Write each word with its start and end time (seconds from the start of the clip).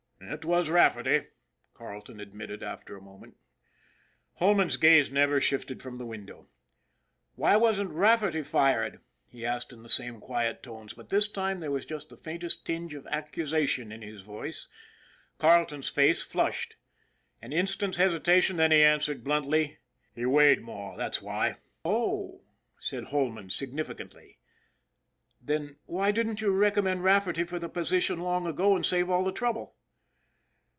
"It 0.41 0.45
was 0.45 0.69
Rafferty," 0.69 1.23
Carleton 1.73 2.21
admitted 2.21 2.61
after 2.63 2.95
a 2.95 3.01
mo 3.01 3.17
ment. 3.17 3.35
Holman's 4.35 4.77
gaze 4.77 5.11
never 5.11 5.41
shifted 5.41 5.81
from 5.81 5.97
the 5.97 6.05
window. 6.05 6.47
"Why 7.35 7.57
wasn't 7.57 7.89
Rafferty 7.91 8.43
fired?" 8.43 9.01
he 9.27 9.45
asked 9.45 9.73
in 9.73 9.81
the 9.83 9.89
same 9.89 10.21
quiet 10.21 10.61
tones, 10.61 10.93
but 10.93 11.09
this 11.09 11.27
time 11.27 11.57
there 11.57 11.71
was 11.71 11.85
just 11.85 12.09
the 12.09 12.15
faintest 12.17 12.65
tinge 12.65 12.93
of 12.93 13.07
accusation 13.07 13.91
in 13.91 14.03
his 14.03 14.21
voice. 14.21 14.69
Carleton's 15.39 15.89
face 15.89 16.21
flushed. 16.23 16.75
An 17.41 17.51
instant's 17.51 17.97
hesitation, 17.97 18.57
then 18.57 18.71
he 18.71 18.83
answered 18.83 19.23
bluntly:" 19.23 19.79
He 20.15 20.25
weighed 20.25 20.61
more, 20.61 20.95
that's 20.97 21.21
why!"" 21.23 21.55
Oh!" 21.83 22.43
said 22.77 23.05
Holman 23.05 23.49
significantly." 23.49 24.37
Then 25.41 25.77
why 25.87 26.11
didn't 26.11 26.41
you 26.41 26.51
recommend 26.51 27.03
Rafferty 27.03 27.43
for 27.43 27.57
the 27.59 27.67
position 27.67 28.19
long 28.19 28.45
ago 28.47 28.75
and 28.75 28.85
save 28.85 29.09
all 29.09 29.23
the 29.25 29.33
trouble 29.33 29.75